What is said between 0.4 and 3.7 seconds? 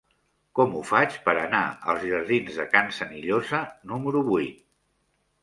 Com ho faig per anar als jardins de Can Senillosa